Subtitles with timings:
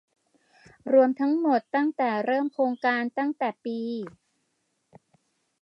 [0.93, 3.79] รวมทั้งหมดตั้งแต่เริ่มโครงการตั้งแต่ปี